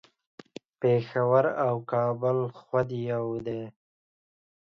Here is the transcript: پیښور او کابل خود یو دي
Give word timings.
پیښور 0.79 1.45
او 1.65 1.73
کابل 1.91 2.39
خود 2.59 2.87
یو 3.11 3.25
دي 3.45 3.61